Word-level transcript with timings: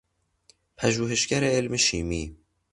پژوهشگر 0.77 1.43
علم 1.43 1.77
شیمی 1.77 2.35